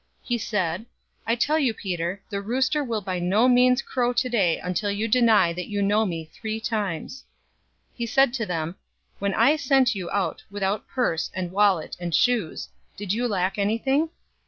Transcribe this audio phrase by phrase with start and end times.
[0.23, 0.85] 022:034 He said,
[1.27, 5.53] "I tell you, Peter, the rooster will by no means crow today until you deny
[5.53, 7.23] that you know me three times."
[7.91, 8.75] 022:035 He said to them,
[9.19, 14.09] "When I sent you out without purse, and wallet, and shoes, did you lack anything?"